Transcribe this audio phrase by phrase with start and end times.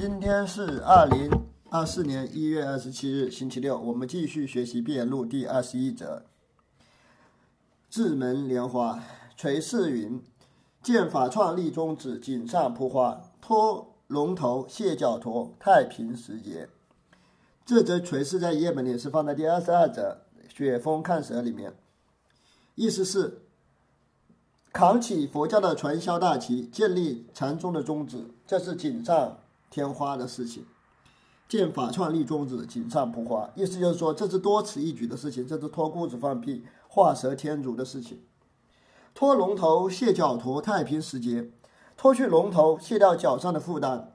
[0.00, 1.30] 今天是二零
[1.68, 3.78] 二四年一月二十七日，星期六。
[3.78, 6.22] 我们继续学习《辩录》第二十一则。
[7.90, 8.98] 智门莲花
[9.36, 10.22] 垂世云：
[10.82, 16.70] 见法创立宗旨，锦上铺花，托龙头卸脚陀，太平时节。
[17.66, 20.22] 这则垂是在页本里是放在第二十二则
[20.56, 21.74] 《雪峰看蛇》里面，
[22.74, 23.42] 意思是
[24.72, 29.39] 扛起佛教的传销大旗，建立禅宗的宗旨，这是锦上。
[29.70, 30.66] 天花的事情，
[31.48, 38.20] 见法创立宗旨，锦上铺花，意思就是说这是多此一举的事情，这是脱裤子放屁、画蛇添足的事情。
[39.14, 41.50] 脱龙头卸脚头，太平时节，
[41.96, 44.12] 脱去龙头，卸掉脚上的负担，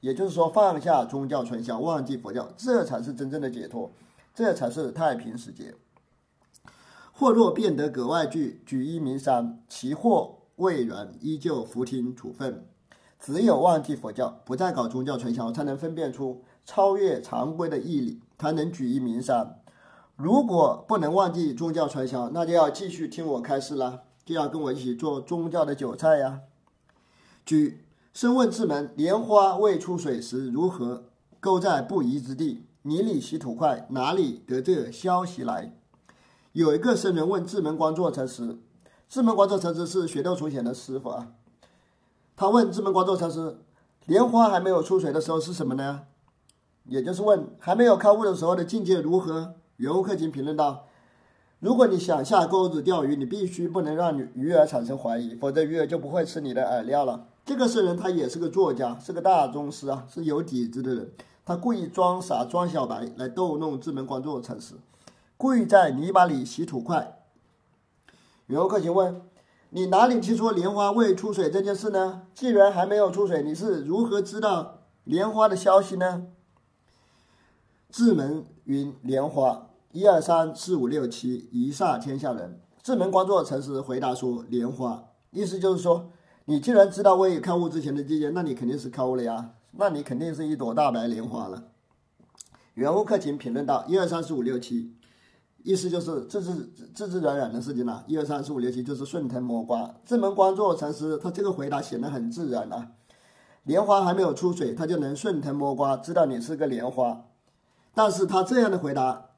[0.00, 3.90] 也就是说放下宗教传销，忘记佛教，这才是真正的解脱，
[4.34, 5.74] 这才是太平时节。
[7.12, 12.66] 或若变得格外具，举一名三，其祸未然，依旧服听处分。
[13.18, 19.60] 只有忘记佛教，不再搞宗教传销，才能分辨出超越常规的义理，才能举一名山。
[20.16, 26.40] 如果不能忘记宗教传销，那就要继续听我开示了，就要跟我一起做宗教的韭菜呀。
[27.44, 31.04] 举深问智门，莲花未出水时如何
[31.40, 32.66] 勾在不宜之地？
[32.82, 35.74] 泥里洗土块，哪里得这消息来？
[36.52, 38.58] 有一个僧人问智门观座禅师，
[39.08, 41.32] 智门观座禅师是学道出显的师傅啊。
[42.36, 43.56] 他问智门观众禅师
[44.04, 46.02] ：“莲花还没有出水的时候是什么呢？”
[46.84, 49.54] 也就是问还没有开悟的时候的境界如何？
[49.78, 50.84] 圆悟克勤评论道
[51.60, 61.12] ：“如果你想下钩子钓鱼，你必须不能让鱼儿产生怀疑，否则鱼儿就不会吃你的饵料了。”这个圣人他也是个作家，是个大宗师啊，是有底子的人。
[61.44, 64.74] 他故意装傻装小白来逗弄智门观众禅师，
[65.38, 67.22] 故意在泥巴里洗土块。
[68.48, 69.22] 圆悟克勤问。
[69.76, 72.22] 你哪里提出莲花未出水这件事呢？
[72.32, 76.28] 既然还没有出水，你是如何知道莲花的消息呢？
[77.90, 82.58] 智门云：莲花，一二三四五六七，一煞天下人。
[82.82, 86.10] 智门观作诚实回答说：莲花，意思就是说，
[86.46, 91.64] 你既然知道未开悟之前的境界，那你肯定是开悟了呀，那你肯定是一朵大白莲花了。
[92.72, 94.94] 圆悟克勤评论道：一二三四五六七。
[95.66, 99.92] 意思就是自自自自然然的事情了，一二三四五六七就是顺藤摸瓜。
[100.04, 102.92] 智门观座禅师他这个回答显得很自然啊，
[103.64, 107.24] 莲花还没有出水，他就能顺藤摸瓜知道你是个莲花。
[107.92, 109.30] 但是他这样的回答，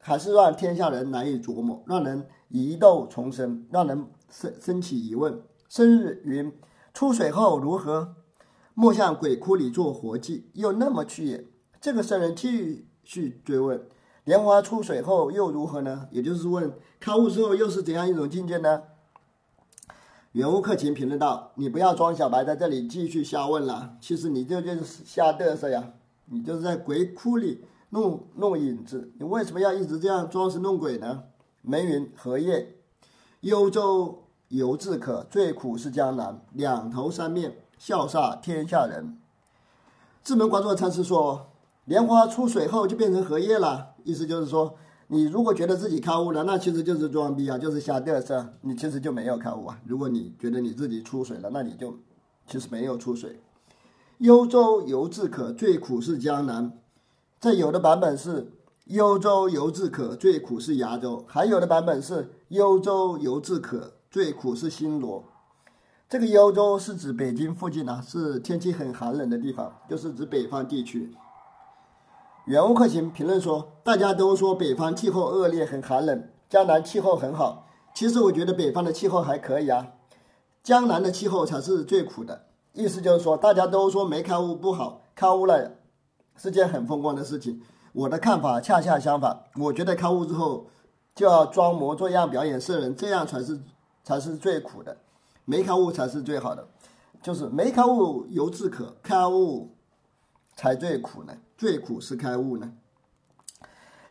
[0.00, 5.42] 还是让天下人难以琢磨，让人疑窦丛生，让人生生起疑问。
[5.68, 6.50] 生日云
[6.94, 8.14] 出水后如何？
[8.72, 11.46] 莫向鬼窟里做活计，又那么去也。
[11.78, 13.86] 这个僧人继续追问。
[14.26, 16.08] 莲花出水后又如何呢？
[16.10, 18.82] 也就是问开悟之后又是怎样一种境界呢？
[20.32, 23.96] 圆悟克勤评论道：“你不要装小白，在这里继续瞎问了。
[24.00, 25.92] 其实你这就是瞎嘚瑟呀，
[26.24, 29.12] 你就是在鬼窟里弄弄影子。
[29.20, 31.22] 你为什么要一直这样装神弄鬼呢？”
[31.62, 32.74] 梅云荷叶，
[33.42, 36.40] 幽州犹自可，最苦是江南。
[36.52, 39.16] 两头三面，笑煞天下人。
[40.24, 41.46] 智门观座禅师说
[41.86, 44.72] ：“莲花出水后就变成荷叶了。”意思就是说，
[45.08, 49.80] 你如果觉得自己开悟了，那其实就是装逼啊，就是瞎嘚瑟，你其实就没有开悟啊。
[49.84, 51.98] 如果你觉得你自己出水了，那你就
[52.46, 53.40] 其实没有出水。
[54.18, 56.72] 幽州犹自可，最苦是江南。
[57.40, 58.52] 这有的版本是
[58.84, 65.24] 幽州犹自可，最苦是崖州，还有的版本是幽州犹自可，最苦是新罗。
[66.08, 71.12] 这个幽州是指北京附近啊，是天气很寒冷的地方，就是指北方地区。
[72.46, 77.66] 圆悟克勤评论说：“大家都说北方气候恶劣，很寒冷，江南气候很好。
[77.92, 79.88] 其实我觉得北方的气候还可以啊，
[80.62, 82.44] 江南的气候才是最苦的。
[82.72, 85.72] 意思就是说，大家都说没开悟不好，开悟了
[86.36, 87.60] 是件很风光的事情。
[87.92, 90.68] 我的看法恰恰相反，我觉得开悟之后
[91.16, 93.60] 就要装模作样表演圣人，这样才是
[94.04, 94.96] 才是最苦的，
[95.44, 96.68] 没开悟才是最好的。
[97.20, 99.74] 就是没开悟犹自可，开悟
[100.56, 102.72] 才最苦呢。”最苦是开悟呢。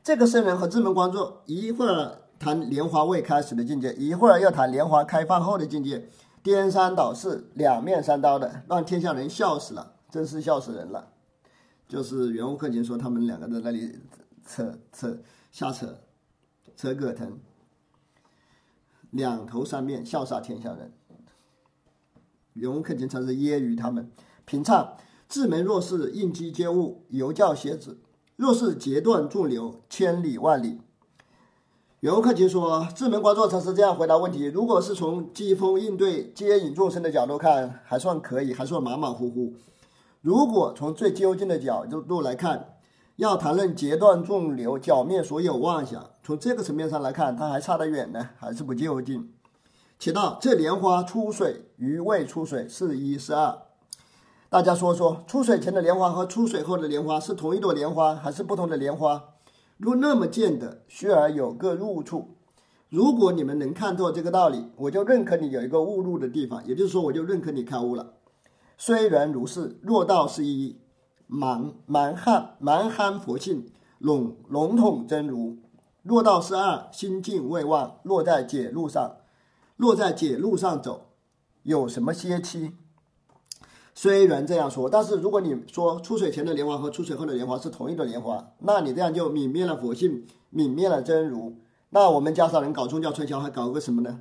[0.04, 6.08] 这个圣人和智门观众一会儿谈莲花未开始的境界，一会儿又谈莲花开放后的境界，
[6.42, 11.12] 颠三倒四，两面三刀的，让天下人笑死了，真是笑死人了。
[11.88, 14.00] 就是圆悟克勤说他们两个在那里
[14.46, 15.20] 扯扯
[15.52, 16.00] 瞎扯
[16.76, 17.40] 扯葛藤，
[19.12, 20.92] 两头三面，笑煞天下人。
[22.54, 24.12] 圆悟克勤才是揶揄他们，
[24.46, 24.98] 平唱。
[25.28, 27.98] 智门若是应机接物，犹教邪子；
[28.36, 30.80] 若是截断众流，千里万里。
[32.02, 39.54] 圆悟克勤说，智门观众禅师这样回答问题：如果是从机锋应对接引众生的角度看，还算可以，还算马马虎虎；
[40.22, 42.76] 如果从最究竟的角度来看，
[43.16, 49.32] 要谈论截断众流、剿灭所有妄想，从这个层面上来看，它还差得远呢，还是不究竟。
[49.98, 53.58] 且道这莲花出水与未出水是一是二，
[54.56, 59.34] 大家说说，出水前的莲花和出水后的莲花是同一朵莲花还是不同的莲花？
[59.76, 62.38] 若那么见得，须而有个入处。
[62.88, 68.14] 如果你们能看透这个道理，我就认可你有一个误入的地方，也就是说，我就认可你开悟了。
[68.78, 70.80] 虽然如是，若道是一
[71.28, 73.70] 蛮蛮汉蛮憨佛性
[74.00, 75.58] 笼笼统真如；
[76.02, 79.18] 若道是二心境未忘，落在解路上，
[79.76, 81.08] 落在解路上走，
[81.64, 82.72] 有什么歇期？
[83.98, 91.56] 虽然这样说，但是如果你说出水前的莲花和出水后的莲花是同一朵莲花，那你这样就泯灭了佛性，泯灭了真如。
[91.92, 94.20] 那我们家上人搞宗教传销还搞个什么呢？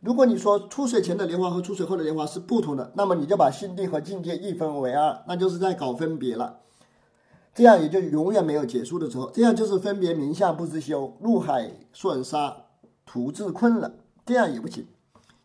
[0.00, 6.58] 如果你说出水前的莲花和出水后的莲花是不同的，那么你就把心地和境界一分为二，那就是在搞分别了。
[7.54, 12.56] 这样也就永远没有结束的时候，这样就是分别名相不知修，入海顺沙，
[13.06, 13.94] 徒自困了。
[14.26, 14.86] 这样也不行。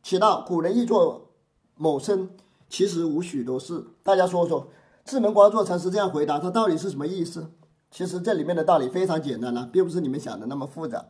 [0.02, 1.30] 起到古人译作
[1.76, 2.30] 某生，
[2.70, 3.86] 其实无许多事。
[4.04, 4.68] 大家说说，
[5.06, 7.52] 智门光座禅师这样回答，他到底是什么意思？
[7.90, 11.06] 其实这里面的道理非常简单了，并不是你们想的那么复杂。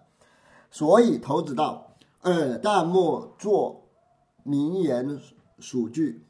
[0.70, 1.86] 所以头子道。
[2.22, 3.88] 尔但莫作
[4.44, 5.20] 名言
[5.60, 6.26] 数句。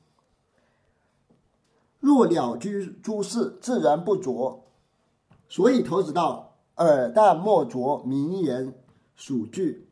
[2.00, 4.66] 若了居诸事，自然不着。
[5.50, 8.76] 所以头子道：耳但莫着名言
[9.16, 9.90] 数句。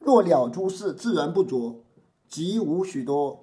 [0.00, 1.84] 若了诸事，自然不着，
[2.26, 3.41] 即无许多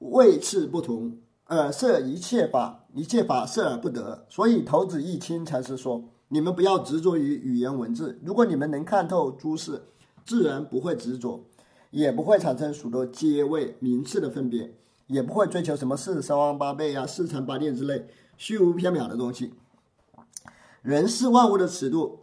[0.00, 1.16] 位次不同。
[1.44, 4.26] 而设一切法，一切法设而不得。
[4.28, 8.20] 所以头子一清才是说：你们不要执着于语言文字。
[8.24, 9.84] 如果你们能看透诸事。
[10.22, 11.40] 自然不会执着，
[11.90, 14.72] 也不会产生许多阶位名次的分别，
[15.08, 18.06] 也不会追求什么四十方八倍啊、四乘八定之类
[18.36, 19.54] 虚无缥缈的东西。
[20.82, 22.20] 人是万物的尺度，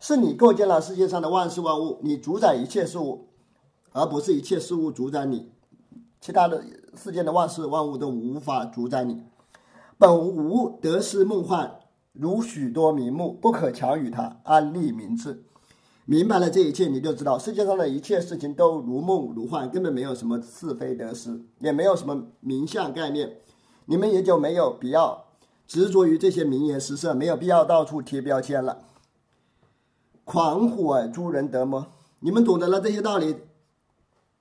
[0.00, 3.26] 是你构建了世界上的万事万物，你主宰一切事物，
[3.90, 5.50] 而不是一切事物主宰你。
[6.20, 9.22] 其他的世间的万事万物都无法主宰你。
[9.98, 11.78] 本无得失梦幻，
[12.12, 15.44] 如许多名目，不可强于他，安立名次。
[16.04, 23.38] 明白了这一切，你就知道世界上的一切事情都如梦如幻，根本没有什么是非得失，也没有什么名相概念。
[23.86, 25.24] 你们也就没有必要
[25.66, 28.84] 执着于这些名言实色，没有必要到处贴标签了。
[30.24, 31.86] 狂虎而诸人得么？
[32.20, 33.36] 你们懂得了这些道理，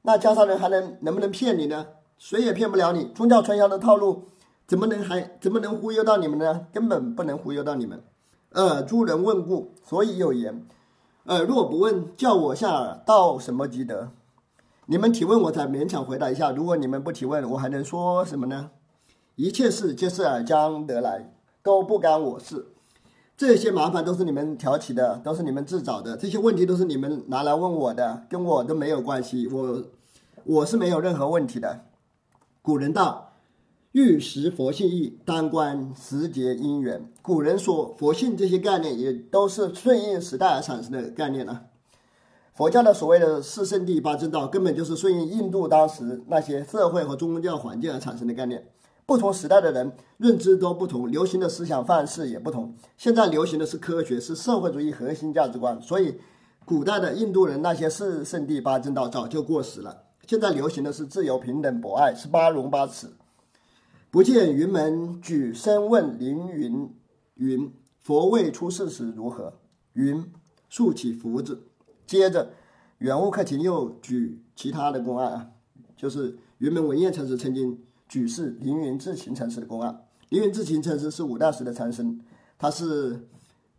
[0.02, 1.86] 那家上人还能能不能骗你呢？
[2.22, 3.06] 谁也骗不了你。
[3.16, 4.26] 宗教传销的套路
[4.68, 6.68] 怎么能还怎么能忽悠到你们呢？
[6.72, 8.00] 根本不能忽悠到你们。
[8.52, 10.64] 呃，诸人问故，所以有言。
[11.24, 14.12] 呃若不问，叫我下耳，道什么即得？
[14.86, 16.52] 你们提问，我才勉强回答一下。
[16.52, 18.70] 如果你们不提问，我还能说什么呢？
[19.36, 21.34] 一切事皆是耳将得来，
[21.64, 22.68] 都不干我事。
[23.36, 26.16] 这些麻烦都是你们挑起的，都是你们自找的。
[26.16, 29.48] 这些问题都是你们拿来问我的，跟我都没有关系。
[29.48, 29.84] 我
[30.44, 31.82] 我是没有任何问题的。
[32.64, 33.30] 古人道。
[33.94, 37.12] 欲识佛性意，当观时节因缘。
[37.22, 41.64] 古人说佛性这些概念也都是顺应时代而产生的概念呢。
[42.54, 48.66] 佛教的所谓的四圣地八正道，根本就是顺应印度当时那些社会和宗教环境而产生的概念。
[49.06, 52.74] 不同时代的人认知都不同，流行的思想范式也不同。
[52.96, 56.16] 现在流行的是科学，是社会主义核心价值观，所以
[56.64, 60.04] 古代的印度人那些四圣地八正道早就过时了。
[60.32, 63.10] 现在流行的是自由、平等、博爱，是八荣八耻。
[64.10, 66.90] 不见云门举身问凌云
[67.34, 67.70] 云
[68.00, 69.52] 佛未出世时如何？
[69.92, 70.26] 云
[70.70, 71.64] 竖起福字，
[72.08, 72.54] 接着
[73.00, 75.48] 圆悟克勤又举其他的公案啊，
[75.98, 80.06] 就是云门文彦禅师曾经举世凌云智勤禅师的公案。
[80.30, 82.06] 凌云智勤禅师是五大师的禅师，
[82.58, 83.28] 他是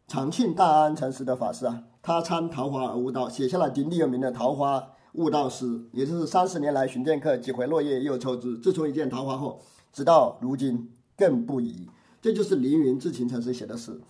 [0.07, 1.85] 长庆大安禅师的法师啊。
[2.03, 8.57] 他参桃花而悟道，写下了鼎鼎有名的《桃花悟道诗》，也就是三十年来寻剑客，几回落叶又抽枝。
[8.59, 9.61] 自从一见桃花后。
[9.95, 11.87] 直到如今更不疑，
[12.23, 14.00] 这就是凌云智勤禅师写的诗。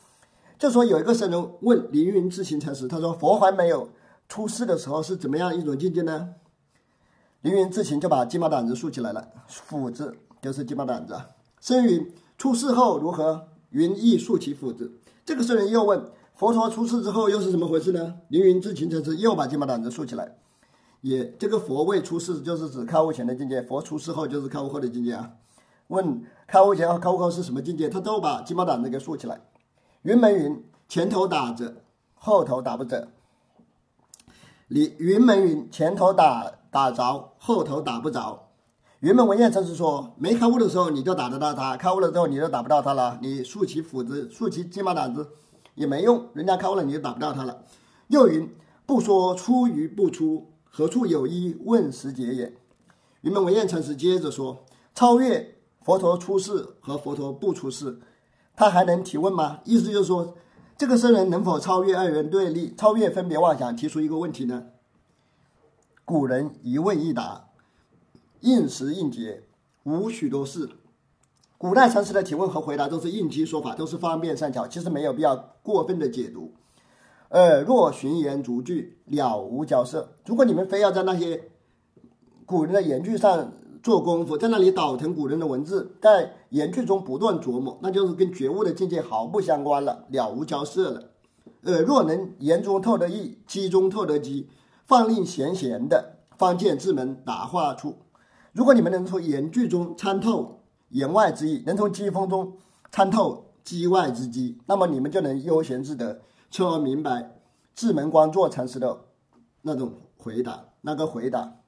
[0.56, 3.88] 就说有一个僧人问凌云智勤禅师，他说：“佛还没有
[4.28, 6.36] 出世的时候是怎么样一种境界呢？”
[7.42, 11.20] 凌云智勤就把鸡毛掸子竖起来了，斧子就是鸡毛掸子。
[11.58, 13.48] 僧云出世后如何？
[13.70, 14.92] 云亦竖起斧子。
[15.24, 16.00] 这个僧人又问
[16.36, 20.36] ：“佛陀出世之后又是怎么回事呢？”凌云智勤禅师又把鸡毛掸子竖起来，
[21.02, 25.32] 也这个佛未出世就是指开悟前的境界，佛出世后就是开悟后的境界啊。
[25.88, 27.88] 问开悟前和开悟后是什么境界？
[27.88, 29.42] 他都把鸡毛掸子给竖起来。
[30.02, 31.82] 云门云：前头打着，
[32.14, 33.08] 后头打不着。
[34.68, 38.48] 李云门云：前头打打着，后头打不着。
[39.00, 43.18] 云门文彦禅师说，没开悟的时候你就打得到他，开悟了之后你就打不到他了。
[43.20, 45.28] 你竖起斧子，竖起鸡毛掸子
[45.74, 47.64] 也没用，人家开悟了你就打不到他了。
[48.06, 48.48] 又云，
[48.86, 52.54] 不说出于不出，何处有一问时节也？
[53.20, 54.64] 云门文彦禅师接着说，
[54.94, 58.00] 超越佛陀出世和佛陀不出世，
[58.56, 59.60] 他还能提问吗？
[59.66, 60.34] 意思就是说，
[60.78, 64.68] 这个僧人能否超越二元对立，超越分别妄想，提出一个问题呢？
[66.06, 67.50] 古人一问一答。
[68.40, 69.42] 应时应节，
[69.82, 70.70] 无许多事。
[71.58, 76.54] 古代禅师的提问和回答都是应机说法，都是方便善巧，其实没有必要过分的解读。
[77.32, 80.16] 耳若寻言逐句，了无交涉。
[80.26, 81.48] 如果你们非要在那些
[82.44, 91.10] 古人的言句上做功夫，在那里倒腾古人的文字，在言句中不断琢磨，那就是跟觉悟的境界毫不相关了，了无交涉了。
[91.62, 94.48] 耳若能言中透得意，机中透得机，
[94.84, 97.96] 放令闲闲的，方见智门达化处。
[98.52, 100.60] 如果你们能从言句中参透
[100.90, 102.58] 言外之意，能从机锋中
[102.90, 106.20] 参透机外之机，那么你们就能悠闲自得，
[106.52, 107.40] 从而明白
[107.74, 109.04] 智门光坐禅师的
[109.62, 110.66] 那种回答。
[110.82, 111.60] 那个回答：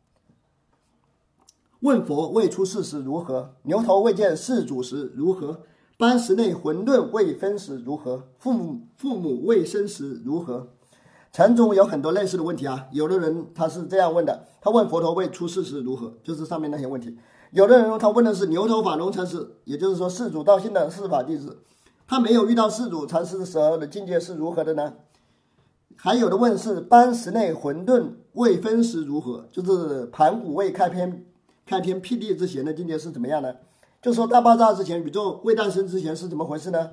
[1.80, 3.54] 问佛未出世时如何？
[3.62, 5.62] 牛头未见世主时如何？
[5.96, 8.28] 班室内混沌未分时如何？
[8.38, 10.68] 父母父母未生时如何？
[11.32, 17.16] 禅宗有很多类似的问题啊，有的人他是这样问的，他问佛陀未出世时如何，就是上面那些问题；
[17.52, 21.62] 有的人他问的是牛头法龙禅师，也就是说世祖道心的四法弟子，
[22.06, 24.94] 他没有遇到世祖禅师的时候的境界是如何的呢？
[25.96, 31.24] 还有的问是班时内混沌未分时如何，就是盘古未开篇
[31.66, 33.54] 开天辟地之前的境界是怎么样呢？
[34.02, 36.92] 就说大爆炸之前宇宙未诞生之前是怎么回事呢？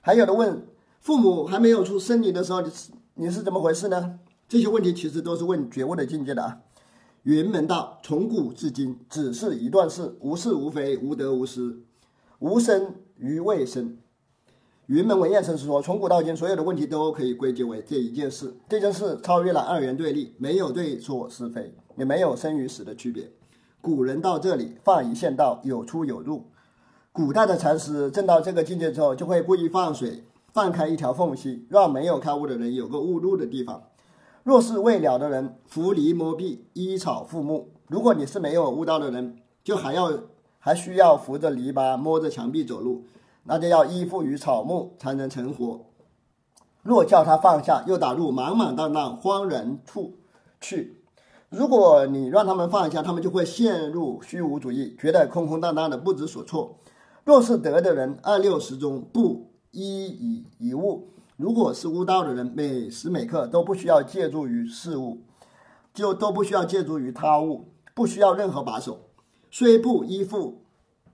[0.00, 0.66] 还有的问
[1.00, 2.90] 父母还没有出生你的时候你是。
[3.14, 4.18] 你是怎么回事呢？
[4.48, 6.62] 这些问题其实都是问觉悟的境界的啊。
[7.24, 11.80] 云门道从古至今只是一段事，无是无非，无得无失，
[12.38, 13.98] 无生于未生。
[14.90, 18.52] 云门文彦禅师说，从古到今，所有的问题都可以归结为这一件事。
[18.68, 23.30] 这件事超越了二元对立，没有对错是非，也没有生与死的区别。
[23.80, 26.46] 古人到这里放一线道，有出有入。
[27.12, 30.24] 古代的禅师证到这个境界之后，就会故意放水。
[30.52, 33.84] 放开一条缝隙，让没有开悟的人有个误入的地方。
[34.42, 37.68] 若是未了的人，扶犁摸壁，依草附木。
[37.86, 40.10] 如果你是没有悟道的人，就还要
[40.58, 43.04] 还需要扶着篱笆，摸着墙壁走路，
[43.44, 45.86] 那就要依附于草木才能成活。
[46.82, 50.16] 若叫他放下，又打入茫茫荡荡荒人处
[50.60, 51.02] 去。
[51.48, 56.78] 如果你让他们放下，他们就会陷入虚无主义，觉得空空荡荡的不知所措。
[57.24, 59.48] 若是得的人，二六十中不。
[59.72, 65.18] 一以一物，如果是悟道的人，每时每刻都不需要借助于事物，
[65.94, 68.98] 就都不需要借助于他物，不需要任何把手，
[69.48, 70.64] 虽不依附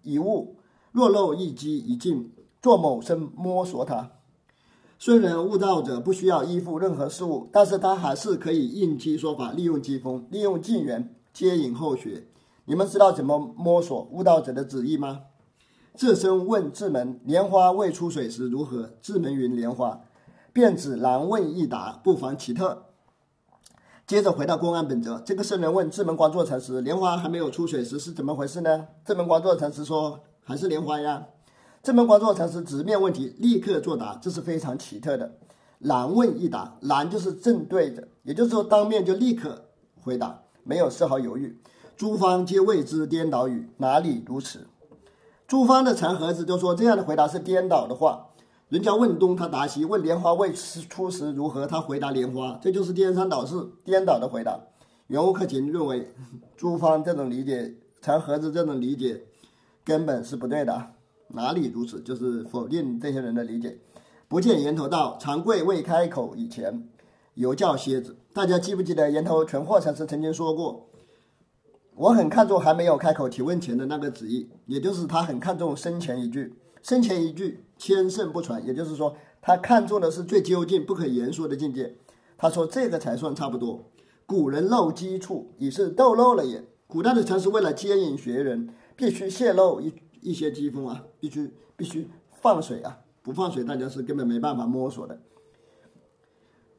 [0.00, 0.56] 一物，
[0.97, 4.12] 若露一机一境，做某身摸索它。
[4.99, 12.29] 虽然悟道者不需要依附任何事物，但是他还是可以应机说法，利用机锋，利用境缘接引后学。
[12.65, 15.25] 你们知道怎么摸索悟道者的旨意吗？
[15.95, 20.00] 智深问智门：“莲花未出水时如何？”智门云：“莲花。”
[20.55, 22.87] 便指难问易答，不妨奇特。
[24.07, 31.26] 接着回到公案本则，这个圣人问智门观坐禅师：“莲花还没有出水时是怎么回事呢？”智门观坐禅师说：“还是莲花呀。”
[31.83, 35.37] 这门观坐禅师直面问题，立刻作答，这是非常奇特的。
[35.81, 39.67] 难问一答，难就是正对着，也就是说当面就立刻
[40.00, 41.59] 回答，没有丝毫犹豫。
[41.97, 44.67] 诸方皆谓之颠倒语，哪里如此？
[45.47, 48.29] 诸方的禅盒子都说这样的回答是颠倒的话。
[48.69, 54.59] 人家问东，他答西；问莲花未出时如何，他回答莲花，这就是颠三倒四、颠倒的回答。
[55.07, 56.11] 袁悟克勤认为，
[56.57, 59.23] 诸方这种理解，禅盒子这种理解
[59.87, 60.95] 根本是不对的。
[61.28, 62.00] 哪里如此？
[62.00, 63.78] 就是否定这些人的理解。
[64.26, 66.88] 不见岩头道，长贵未开口以前，
[67.35, 68.16] 犹叫蝎子。
[68.35, 70.88] 大家记不记得岩头全货禅师曾经说过？
[71.95, 76.52] 我很看重还没有开口提问前的那个旨意，也就是他很看重生前一句，
[76.83, 81.97] 生前一句千圣不传，也就是说他看重的是最究竟不可言说的境界。
[82.37, 83.85] 他说这个才算差不多。
[84.26, 86.64] 古人漏机处已是透漏了也。
[86.88, 95.21] 古代的禅师为了接引学人，必须泄露一一些机锋啊，必须必须放水啊，不放水大家是根本没办法摸索的。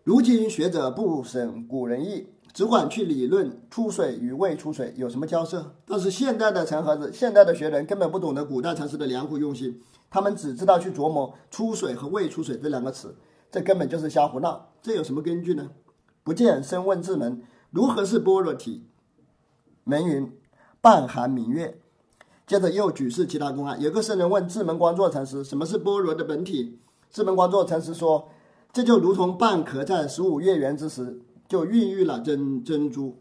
[0.04, 2.28] 如今学者不审古人意。
[2.54, 13.16] 只管去理论出水与未出水有什么交涉，但是现代的陈盒子、现代的学人根本不懂得古代禅师的良苦用心，他们只知道去琢磨出水和未出水这两个词，
[13.52, 14.70] 这根本就是瞎胡闹。
[14.82, 15.70] 这有什么根据呢？
[16.24, 18.88] 不见深问智门如何是般若体？
[19.84, 20.32] 门云：
[20.82, 21.80] 半含明月。
[22.48, 23.80] 接着又举示其他公案。
[23.82, 26.80] 有个僧人问智门光座禅师：“什么是般若的本体？”
[27.12, 28.30] 智门光座禅师说
[28.72, 33.18] ：“这就如同蚌壳在十五月圆之时就孕育了珍珍珠，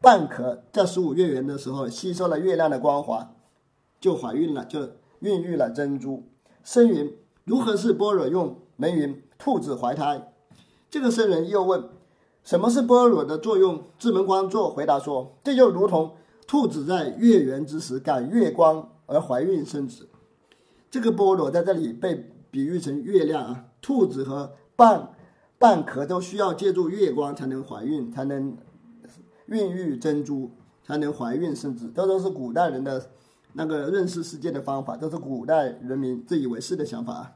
[0.00, 3.34] 蚌壳在十五月圆的时候吸收了月亮的光华，
[4.00, 4.80] 就怀孕了，就
[5.18, 6.22] 孕育了珍珠。”
[6.62, 10.32] 僧云：“如何是般若用？”门云：“兔子怀胎。”
[10.88, 11.88] 这个僧人又问
[12.44, 16.12] ：“什么是般若的作用？”智门光座回答说：“这就如同
[16.48, 20.08] 兔子在月圆之时感月光而怀孕生子。
[20.90, 25.06] 这个菠萝在这里被比喻成月亮啊，兔子和蚌
[25.60, 28.56] 蚌壳都需要借助月光才能怀孕，才能
[29.46, 30.50] 孕育珍珠，
[30.82, 31.92] 才能怀孕生子。
[31.94, 33.10] 这都是古代人的
[33.52, 37.32] 那个认识世界的方法，都是古代人民自以为是的想法啊。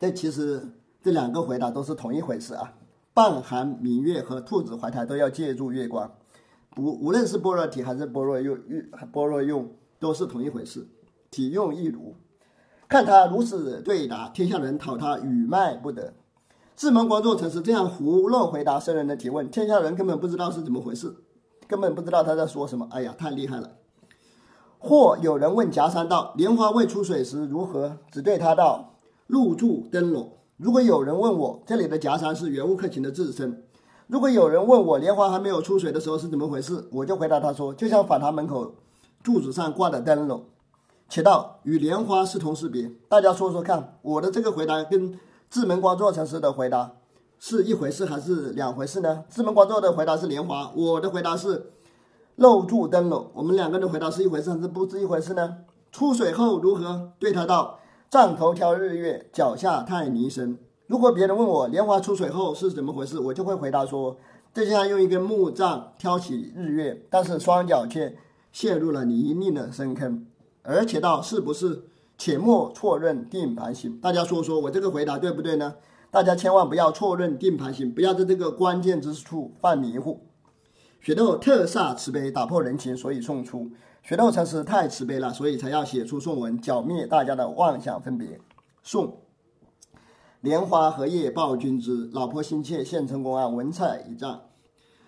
[0.00, 0.62] 这其实。”
[1.04, 2.74] 这两个回答都是同一回事啊！
[3.12, 6.08] 半含明月和兔子怀胎都要借助月光，
[6.74, 8.58] 不无论是般若体还是般若用
[9.12, 10.86] 般若用都是同一回事，
[11.30, 12.14] 体用一如。
[12.88, 16.14] 看他如此对答，天下人讨他语脉不得。
[16.74, 21.14] 智门光座禅师这样胡乱回答僧人的提问，天下人根本不知道是怎么回事，
[21.66, 22.88] 根本不知道他在说什么。
[22.90, 23.76] 哎呀，太厉害了！
[24.78, 28.96] 或有人问夹山道：“莲花未出水时如何？”只对他道
[29.28, 33.62] ：“入住灯笼。”如果有人问我这里的夹山是圆悟克勤的自身，
[34.06, 38.74] 如果有人问我莲花还没有出水的时候是怎么回事，我就回答他说，就像法堂门口
[39.22, 40.42] 柱子上挂的灯笼，
[41.08, 42.90] 且道与莲花是同是别。
[43.08, 45.18] 大家说说看，我的这个回答跟
[45.48, 46.92] 智门光座禅师的回答
[47.38, 49.24] 是一回事还是两回事呢？
[49.30, 51.70] 智门光座的回答是莲花，我的回答是
[52.36, 55.58] 漏柱灯笼，我们两个人回答是一回事还是不是一回事呢？
[55.90, 57.12] 出水后如何？
[57.18, 57.78] 对他道。
[58.10, 60.58] 杖头挑日月，脚下踏泥深。
[60.92, 64.18] 如果别人问我莲花出水后是怎么回事，我就会回答说：
[64.52, 68.14] 这就像用一根木杖挑起日月，但是双脚却
[68.52, 70.26] 陷入了泥泞的深坑。
[70.60, 71.84] 而且道是不是？
[72.18, 73.98] 且莫错认定盘行。
[74.02, 75.76] 大家说说我这个回答对不对呢？
[76.10, 80.20] 大家千万不要错认定盘行，不要在这个关键之处犯迷糊。
[81.00, 83.70] 雪豆特煞慈悲，打破人情，所以送出。
[84.02, 88.38] 雪豆禅师太慈悲了，所以才要写出颂文，剿灭大家的妄想分别。
[88.82, 89.21] 送，
[90.42, 94.42] 莲花荷叶报君知，老婆心切现成公案，文采一丈。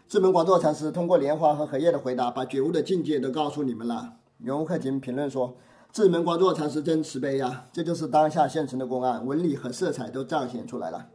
[0.08, 4.12] 智门广座禅师通过莲花和荷叶的回答，把觉悟的境界都告诉你们了。
[4.38, 5.56] 圆悟克勤评论说
[5.92, 11.08] ：“智门广座禅师真慈悲呀，这就是当下现成的公案，纹理和色彩都彰显出来了。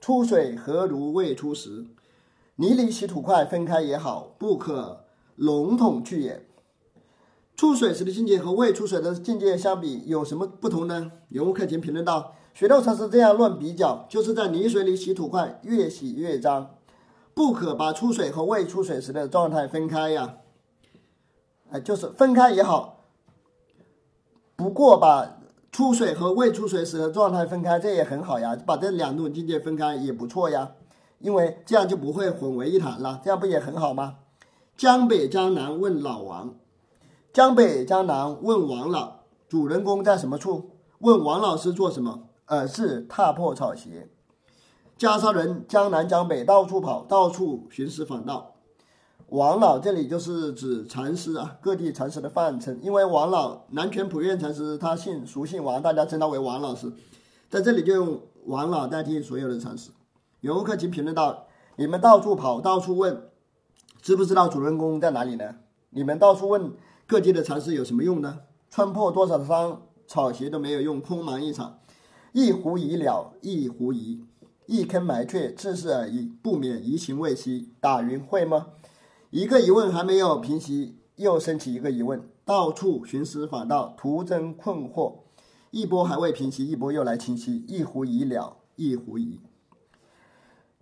[0.00, 1.84] 出水何如未出时？
[2.56, 5.04] 泥里洗土块，分开也好，不可
[5.36, 6.46] 笼统去也。”
[7.54, 11.12] 出水时的境界和未出水的境界相比有什么不同呢？
[11.28, 16.74] 有悟克勤评论道：“学豆禅师这样乱比较，就是在泥水里洗土块，越洗越脏，
[17.32, 20.38] 不可把出水和未出水时的状态分开呀。
[21.70, 23.04] 哎，就是分开也好，
[24.56, 25.38] 不过把
[25.70, 28.58] 出水和未出水时的状态分开，这也很好呀。
[28.66, 30.72] 把这两种境界分开也不错呀，
[31.20, 34.16] 因为这样就不会混为一谈了，这样不也很好吗？
[34.76, 36.56] 江北江南问老王。”
[37.32, 40.70] 江北江南问王老，主人公在什么处？
[40.98, 42.24] 问王老师做什么？
[42.48, 44.08] 而是踏破草鞋。
[44.98, 48.56] 袈裟人江南江北到处跑，到处寻师访道。
[49.28, 52.78] 王老这里就是指禅师啊，各地禅师的泛称。
[52.82, 56.92] 因为王老南泉普愿禅师他姓俗姓王，大家称他为王老师，
[57.48, 59.90] 在这里就用王老代替所有的禅师。
[60.40, 63.28] 游客请评论道：你们到处跑，到处问，
[64.02, 65.56] 知不知道主人公在哪里呢？
[65.90, 66.72] 你们到处问。
[67.06, 68.40] 各地的禅师有什么用呢？
[68.68, 71.78] 穿破多少双草鞋都没有用，空忙一场。
[72.32, 74.24] 一狐疑了，一狐疑，
[74.66, 77.70] 一坑埋却，自是而已，不免疑情未息。
[77.80, 78.68] 打云会吗？
[79.30, 85.20] 一个疑问还没有平息，又升起一个疑问，到处寻师访道，徒增困惑。
[85.70, 87.64] 一波还未平息，一波又来侵袭。
[87.66, 89.40] 一狐疑了，一狐疑。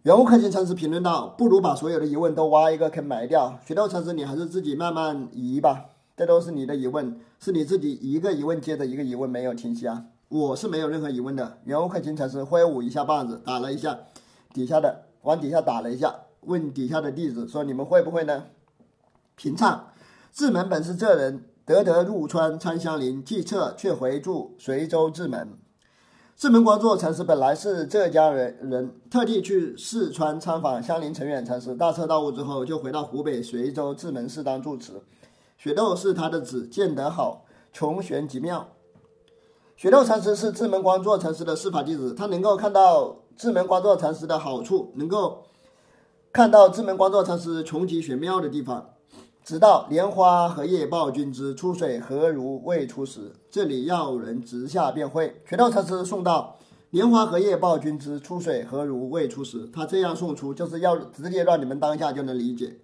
[0.03, 3.59] 圆悟克勤禅师评论道：“不如把所有的疑问都挖一个坑埋掉。
[3.67, 10.07] 学道禅师，你还是自己慢慢疑吧。”这都是你的疑问，是你自己一个疑问接着一个疑问没有停息啊！
[10.29, 11.59] 我是没有任何疑问的。
[11.65, 13.99] 圆悟克勤禅师挥舞一下棒子，打了一下
[14.53, 18.47] 底下的，往底下打了一下，问底下的弟子说：“你们会不会呢？”
[19.37, 19.89] 平唱：
[20.33, 25.59] 智门本是这人，得得入川参香林，既撤却回住随州智门。
[26.37, 34.93] 智门光座禅师本来是浙江人，人特地去四川参访香林澄远禅师，大彻大悟之后，就回到湖北随州智门寺当住持。
[35.57, 38.69] 雪豆是他的子，见得好，穷玄极妙。
[39.77, 45.43] 雪道禅师是智门光座禅师的师法弟子，他能够看到智门光座禅师的好处，能够
[46.33, 48.89] 看到智门光座禅师穷极玄妙的地方。
[49.45, 53.35] 直到莲花荷叶报君之出水何如未出时。
[53.51, 55.43] 这里要人直下便会。
[55.47, 56.57] 学道禅师送到
[56.89, 59.69] 莲花荷叶报君之出水何如未出时。
[59.71, 62.79] 他这样送出，就是要直接让你们当下就能理解。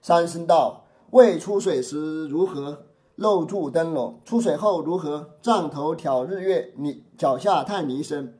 [0.00, 2.86] 三生道未出水时如何
[3.22, 4.20] 露柱灯笼？
[4.24, 6.74] 出水后如何杖头挑日月？
[6.76, 8.34] 你脚下探泥深。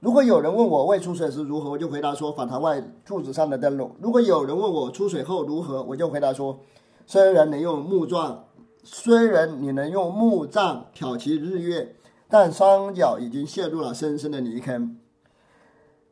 [0.00, 3.90] 如果有人问我未出水时如何，我就回答说法堂外柱子上的灯笼。
[4.00, 6.60] 如果有人问我出水后如何，我就回答说。
[7.06, 8.44] 虽然能用木杖，
[8.84, 11.96] 虽然你能用木杖挑起日月，
[12.28, 14.98] 但双脚已经陷入了深深的泥坑。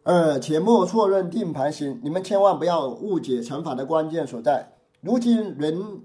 [0.04, 4.72] 二，且莫错认定盘行，你们千万不要误解乘法的关键所在。
[5.02, 6.00] 如今人，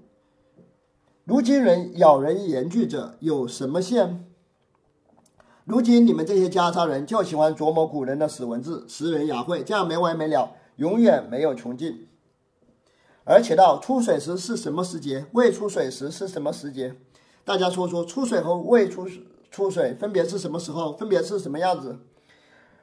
[1.24, 4.24] 如今人咬人言句者有什么限？
[5.64, 12.08] 如今你们这些袈裟人就喜欢琢磨古人的死文字，诗人雅会，这样没完没了，永远没有穷尽。
[13.22, 15.26] 而且到出水时是什么时节？
[15.30, 16.96] 未出水时是什么时节？
[17.44, 19.06] 大家说说，出水和未出
[19.48, 20.92] 出水分别是什么时候？
[20.96, 22.00] 分别是什么样子？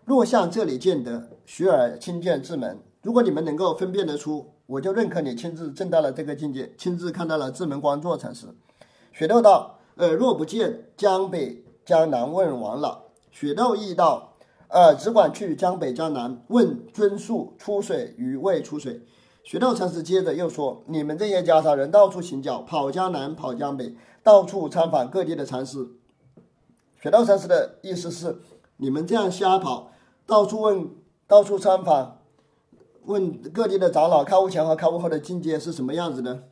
[0.06, 2.80] 若向这里见得，学而亲见自门。
[3.02, 8.46] 如果你们能够分辨得出，我就认可你亲自证到了这个境界，亲自看到了自门光座禅师。
[9.12, 13.06] 雪窦道：耳若不见，江北江南问王老。
[13.32, 14.36] 雪窦亦道：
[14.68, 19.02] 呃，只管去江北江南问尊宿出水与未出水。
[19.44, 25.88] 学道禅师接着又说：“你们这些袈裟人到处行脚，跑江南，跑江北，到处参访各地的禅师。
[27.02, 28.38] 雪道禅师的意思是，
[28.78, 29.92] 你们这样瞎跑，
[30.28, 30.92] 到处问，
[31.26, 32.19] 到处参访，
[33.10, 36.44] 问各地的长老，开悟前和开悟后的境界是什么样子的？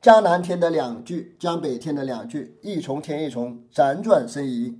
[0.00, 4.78] 江南添的两句，江北添的两句，一重添一重，辗转生疑。”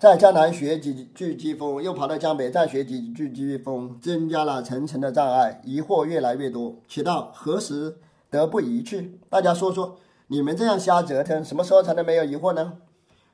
[0.00, 6.76] 在江南学几句机锋，又跑到江北再学几句机锋，增加了层层的障碍，疑惑越来越多。
[6.88, 7.98] 且到何时
[8.30, 9.18] 得不疑去？
[9.28, 12.78] 大家说说，你们这样瞎折腾，什么时候才能没有疑惑呢？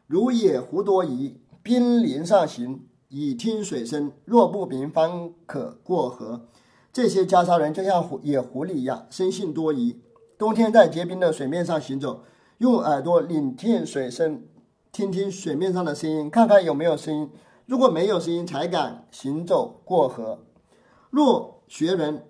[0.09, 6.48] 如野狐多疑，濒临上行，以听水声，若不明，方可过河。
[6.94, 10.01] 这些袈裟人就像狐野狐狸一样，生性多疑。
[10.38, 12.25] 冬天在结冰的水面上行走，
[12.57, 14.42] 用耳朵聆听水声。
[14.90, 17.31] 听听水面上的声音，看看有没有声音。
[17.66, 20.38] 如果没有声音，才敢行走过河。
[21.11, 22.27] 若学人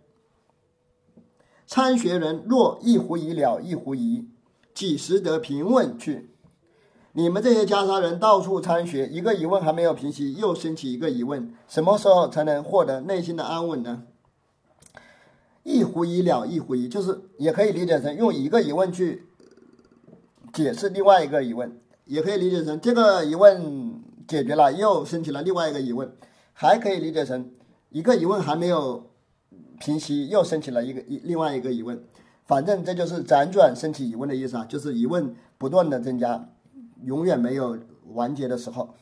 [1.64, 4.28] 参学人，若一狐疑了，一狐疑，
[4.74, 6.31] 几时得平稳去？
[7.14, 14.04] 你们这些袈裟人到处参学，一个疑问还没有平息，又升起一个疑问：什么时候才能获得内心的安稳呢？
[15.62, 19.26] 一狐疑了，一狐疑，就是也可以理解成用一个疑问去
[20.52, 21.78] 解释另外一个疑问。
[22.04, 26.08] 也可以理解成这个疑问解决了，又升起了另外一个疑问；
[26.52, 27.50] 还可以理解成
[27.90, 29.06] 一个疑问还没有
[29.78, 32.02] 平息，又升起了一个一另外一个疑问。
[32.44, 36.48] 反正这就是辗转升起疑问的意思啊，就是疑问不断的增加，
[37.04, 37.78] 永远没有
[38.14, 38.94] 完结的时候。